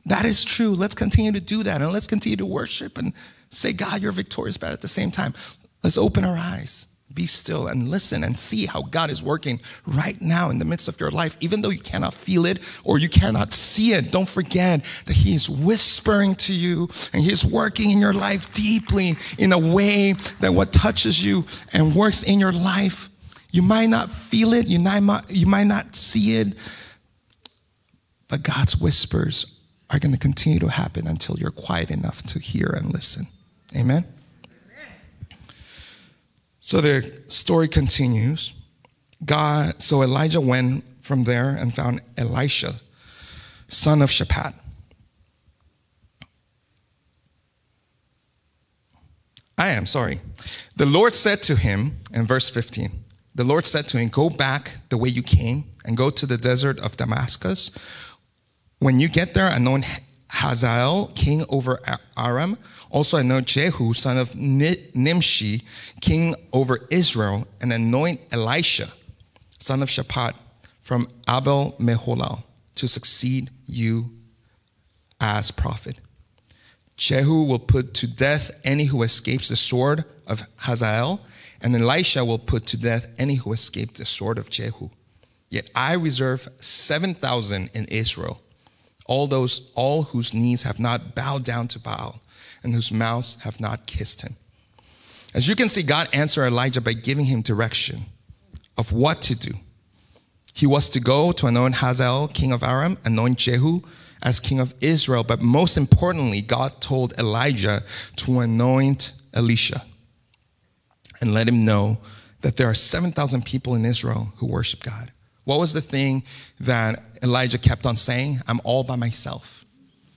[0.05, 0.75] That is true.
[0.75, 1.81] Let's continue to do that.
[1.81, 3.13] And let's continue to worship and
[3.51, 4.57] say, God, you're victorious.
[4.57, 5.35] But at the same time,
[5.83, 10.21] let's open our eyes be still and listen and see how God is working right
[10.21, 11.37] now in the midst of your life.
[11.41, 15.35] Even though you cannot feel it or you cannot see it, don't forget that He
[15.35, 20.15] is whispering to you and He is working in your life deeply in a way
[20.41, 23.09] that what touches you and works in your life.
[23.53, 26.55] You might not feel it, you might, you might not see it,
[28.29, 29.47] but God's whispers
[29.91, 33.27] are going to continue to happen until you're quiet enough to hear and listen.
[33.77, 34.07] Amen.
[36.65, 38.55] So the story continues.
[39.25, 42.75] God, so Elijah went from there and found Elisha,
[43.67, 44.55] son of Shaphat.
[49.59, 50.21] I am sorry.
[50.77, 52.93] The Lord said to him in verse 15,
[53.35, 56.37] the Lord said to him, Go back the way you came and go to the
[56.37, 57.73] desert of Damascus.
[58.79, 59.85] When you get there, anoint
[60.29, 61.81] Hazael, king over
[62.17, 62.57] Aram.
[62.93, 65.63] Also anoint Jehu, son of Nimshi,
[66.03, 68.93] king over Israel, and anoint Elisha,
[69.59, 70.35] son of Shaphat,
[70.83, 74.11] from Abel Meholah, to succeed you
[75.21, 76.01] as prophet.
[76.99, 81.23] Jehu will put to death any who escapes the sword of Hazael,
[81.63, 84.91] and Elisha will put to death any who escaped the sword of Jehu.
[85.49, 88.43] Yet I reserve 7,000 in Israel
[89.07, 92.23] all those all whose knees have not bowed down to Baal
[92.63, 94.37] and whose mouths have not kissed him.
[95.35, 98.03] As you can see, God answered Elijah by giving him direction
[98.77, 99.53] of what to do.
[100.53, 103.81] He was to go to anoint Hazael, king of Aram, anoint Jehu
[104.23, 107.83] as king of Israel, but most importantly, God told Elijah
[108.17, 109.85] to anoint Elisha
[111.21, 111.99] and let him know
[112.43, 115.11] that there are 7,000 people in Israel who worship God.
[115.45, 116.23] What was the thing
[116.61, 118.41] that Elijah kept on saying?
[118.47, 119.62] I'm all by myself.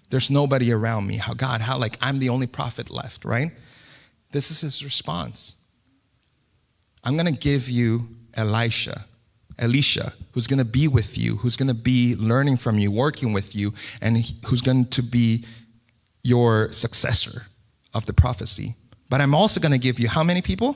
[0.09, 1.17] There's nobody around me.
[1.17, 3.51] How God, how like I'm the only prophet left, right?
[4.31, 5.55] This is his response.
[7.03, 9.05] I'm going to give you Elisha,
[9.59, 13.31] Elisha, who's going to be with you, who's going to be learning from you, working
[13.31, 15.45] with you, and who's going to be
[16.23, 17.43] your successor
[17.93, 18.75] of the prophecy.
[19.09, 20.75] But I'm also going to give you how many people?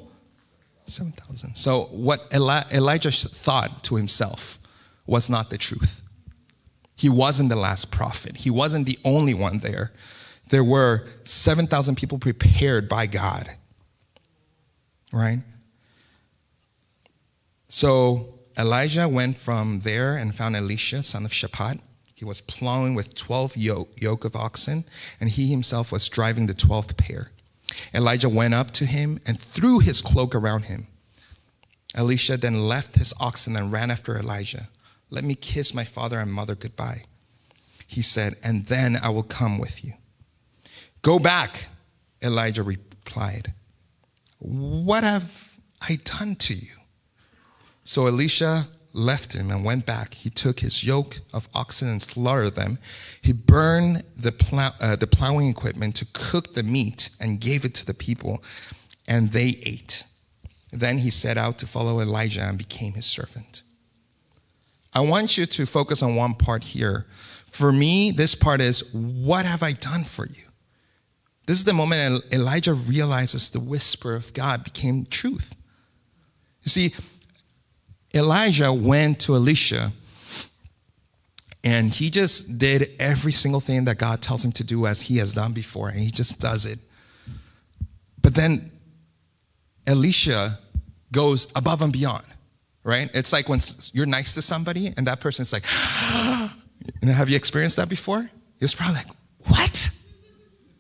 [0.86, 1.56] 7,000.
[1.56, 4.60] So what Eli- Elijah thought to himself
[5.06, 6.02] was not the truth.
[7.00, 8.36] He wasn't the last prophet.
[8.36, 9.94] He wasn't the only one there.
[10.50, 13.50] There were 7,000 people prepared by God.
[15.14, 15.40] Right?
[17.70, 21.80] So Elijah went from there and found Elisha, son of Shaphat.
[22.16, 24.84] He was plowing with 12 yoke, yoke of oxen,
[25.22, 27.32] and he himself was driving the 12th pair.
[27.94, 30.88] Elijah went up to him and threw his cloak around him.
[31.96, 34.68] Elisha then left his oxen and ran after Elijah.
[35.10, 37.04] Let me kiss my father and mother goodbye.
[37.88, 39.94] He said, and then I will come with you.
[41.02, 41.70] Go back,
[42.22, 43.54] Elijah replied.
[44.38, 46.76] What have I done to you?
[47.84, 50.14] So Elisha left him and went back.
[50.14, 52.78] He took his yoke of oxen and slaughtered them.
[53.22, 57.74] He burned the, plow, uh, the plowing equipment to cook the meat and gave it
[57.76, 58.44] to the people,
[59.08, 60.04] and they ate.
[60.72, 63.64] Then he set out to follow Elijah and became his servant.
[64.94, 67.06] I want you to focus on one part here.
[67.46, 70.44] For me, this part is what have I done for you?
[71.46, 75.56] This is the moment Elijah realizes the whisper of God became truth.
[76.64, 76.94] You see,
[78.14, 79.94] Elijah went to Elisha
[81.64, 85.18] And he just did every single thing that God tells him to do as he
[85.18, 86.80] has done before, and he just does it.
[88.22, 88.72] But then
[89.86, 90.60] Elisha
[91.12, 92.26] goes above and beyond,
[92.84, 93.10] right?
[93.14, 93.60] It's like when
[93.94, 98.30] you're nice to somebody and that person's like, have you experienced that before?
[98.60, 99.08] It's probably like,
[99.46, 99.90] what?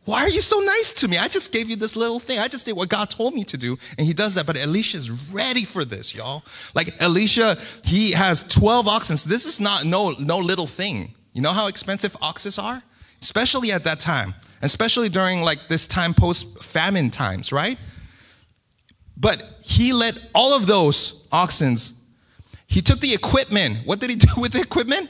[0.06, 1.20] Why are you so nice to me?
[1.20, 2.40] I just gave you this little thing.
[2.40, 3.78] I just did what God told me to do.
[3.98, 4.48] And he does that.
[4.48, 6.44] But Elisha's ready for this, y'all.
[6.74, 9.18] Like Elisha, he has 12 oxen.
[9.30, 11.14] This is not no, no little thing.
[11.34, 12.82] You know how expensive oxes are?
[13.22, 14.34] Especially at that time.
[14.64, 17.78] Especially during like this time post famine times, right?
[19.16, 21.94] But he let all of those oxens,
[22.68, 23.86] he took the equipment.
[23.86, 25.10] What did he do with the equipment?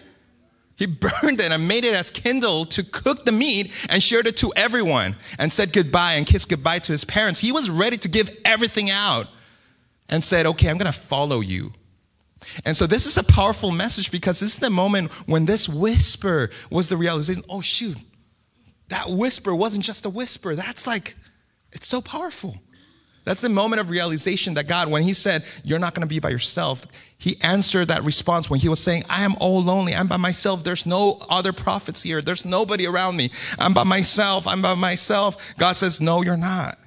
[0.75, 4.37] He burned it and made it as kindle to cook the meat and shared it
[4.37, 7.41] to everyone and said goodbye and kissed goodbye to his parents.
[7.41, 9.27] He was ready to give everything out
[10.07, 11.73] and said, Okay, I'm going to follow you.
[12.63, 16.49] And so this is a powerful message because this is the moment when this whisper
[16.69, 17.97] was the realization oh, shoot,
[18.87, 20.55] that whisper wasn't just a whisper.
[20.55, 21.17] That's like,
[21.73, 22.55] it's so powerful.
[23.29, 26.19] That's the moment of realization that God, when He said, You're not going to be
[26.19, 26.87] by yourself,
[27.19, 29.93] He answered that response when He was saying, I am all lonely.
[29.93, 30.63] I'm by myself.
[30.63, 32.23] There's no other prophets here.
[32.23, 33.29] There's nobody around me.
[33.59, 34.47] I'm by myself.
[34.47, 35.53] I'm by myself.
[35.59, 36.79] God says, No, you're not.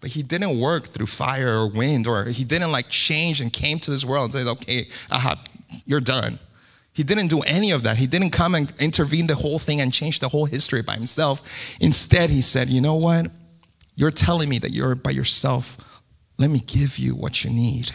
[0.00, 3.78] But He didn't work through fire or wind, or He didn't like change and came
[3.80, 5.38] to this world and said, Okay, aha,
[5.84, 6.38] you're done.
[6.94, 7.98] He didn't do any of that.
[7.98, 11.42] He didn't come and intervene the whole thing and change the whole history by himself.
[11.80, 13.30] Instead, he said, You know what?
[13.94, 15.76] You're telling me that you're by yourself.
[16.38, 17.92] Let me give you what you need.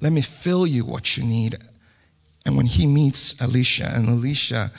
[0.00, 1.58] Let me fill you what you need.
[2.46, 4.72] And when he meets Elisha, and Elisha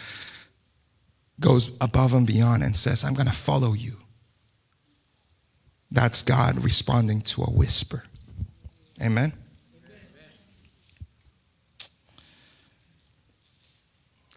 [1.39, 3.97] goes above and beyond and says, I'm going to follow you.
[5.91, 8.03] That's God responding to a whisper.
[9.01, 9.33] Amen.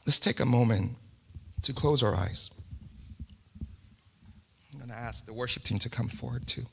[0.04, 0.96] Let's take a moment
[1.62, 2.50] to close our eyes
[4.90, 6.66] to ask the worship team to come forward too.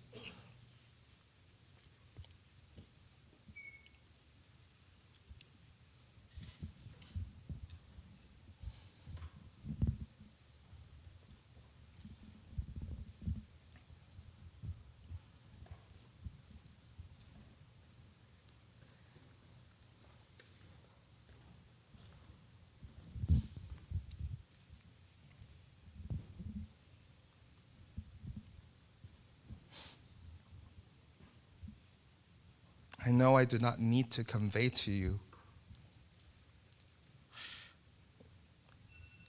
[33.04, 35.20] I know I do not need to convey to you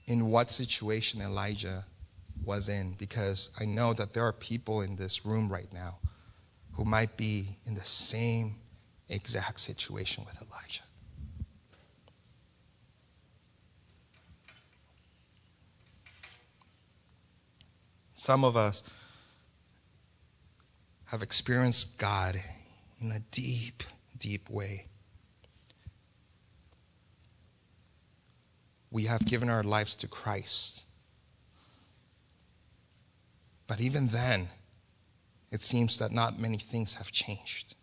[0.07, 1.85] in what situation Elijah
[2.43, 5.99] was in because I know that there are people in this room right now
[6.71, 8.55] who might be in the same
[9.09, 10.81] exact situation with Elijah.
[18.15, 18.83] Some of us
[21.05, 22.41] have experienced God
[23.03, 23.83] in a deep,
[24.17, 24.87] deep way.
[28.89, 30.85] We have given our lives to Christ.
[33.67, 34.47] But even then,
[35.51, 37.75] it seems that not many things have changed.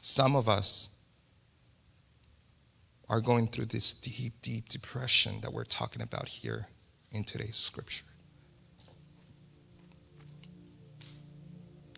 [0.00, 0.88] Some of us
[3.08, 6.68] are going through this deep, deep depression that we're talking about here
[7.10, 8.07] in today's scripture.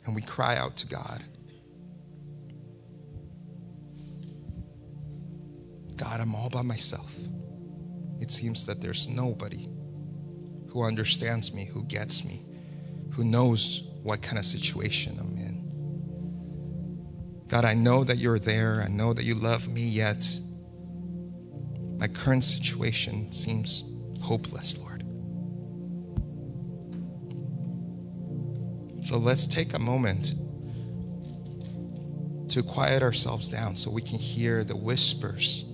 [0.06, 1.22] And we cry out to God.
[5.96, 7.14] God, I'm all by myself.
[8.20, 9.68] It seems that there's nobody
[10.68, 12.44] who understands me, who gets me,
[13.10, 15.60] who knows what kind of situation I'm in.
[17.48, 18.82] God, I know that you're there.
[18.84, 20.26] I know that you love me, yet
[21.98, 23.84] my current situation seems
[24.20, 24.89] hopeless, Lord.
[29.10, 30.36] So let's take a moment
[32.52, 35.64] to quiet ourselves down so we can hear the whispers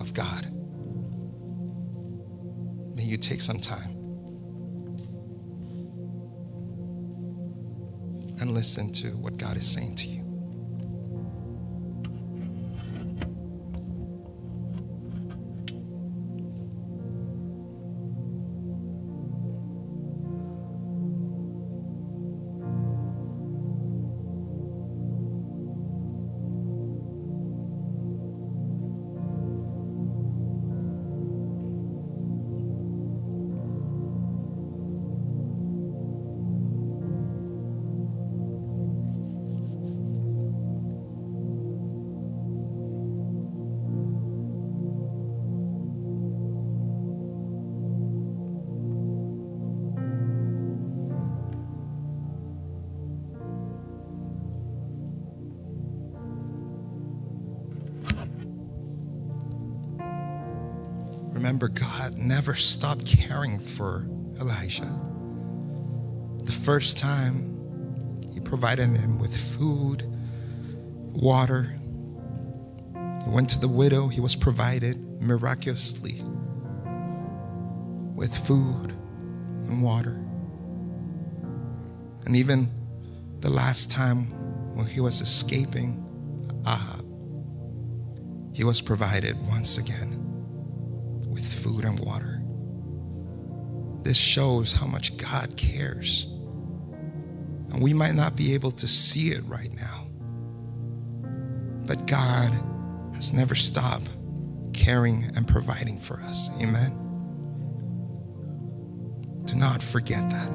[0.00, 0.50] of God.
[2.96, 3.92] May you take some time
[8.40, 10.21] and listen to what God is saying to you.
[61.52, 64.06] Remember, God never stopped caring for
[64.40, 64.90] Elijah.
[66.44, 70.02] The first time, he provided him with food,
[71.12, 71.78] water.
[72.94, 76.22] He went to the widow, he was provided miraculously
[78.14, 78.92] with food
[79.68, 80.18] and water.
[82.24, 82.70] And even
[83.40, 86.02] the last time when he was escaping
[86.66, 87.04] Ahab,
[88.54, 90.21] he was provided once again
[91.62, 92.42] food and water.
[94.02, 96.26] This shows how much God cares.
[97.70, 100.08] And we might not be able to see it right now,
[101.86, 102.52] but God
[103.14, 104.08] has never stopped
[104.72, 106.50] caring and providing for us.
[106.60, 106.98] Amen.
[109.44, 110.50] Do not forget that.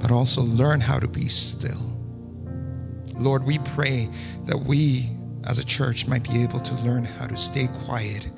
[0.00, 1.98] But also learn how to be still.
[3.14, 4.08] Lord, we pray
[4.46, 5.10] that we
[5.44, 8.30] as a church might be able to learn how to stay quiet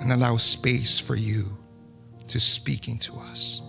[0.00, 1.56] and allow space for you
[2.28, 3.62] to speaking to us.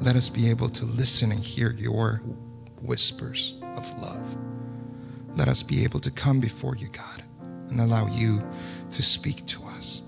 [0.00, 2.22] Let us be able to listen and hear your
[2.80, 4.36] whispers of love.
[5.36, 7.22] Let us be able to come before you, God,
[7.68, 8.42] and allow you
[8.90, 10.02] to speak to us.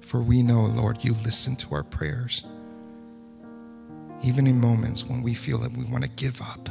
[0.00, 2.44] For we know, Lord, you listen to our prayers,
[4.22, 6.68] even in moments when we feel that we want to give up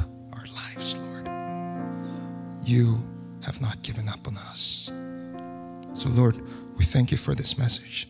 [0.74, 1.28] lives, Lord.
[2.64, 3.02] You
[3.42, 4.90] have not given up on us.
[5.94, 6.40] So, Lord,
[6.76, 8.08] we thank you for this message.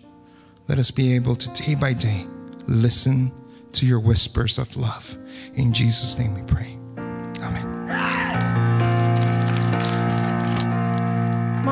[0.69, 2.27] Let us be able to day by day
[2.67, 3.33] listen
[3.73, 5.17] to your whispers of love.
[5.55, 6.79] In Jesus' name we pray.